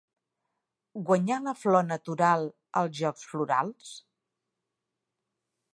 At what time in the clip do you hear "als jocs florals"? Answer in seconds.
2.81-3.95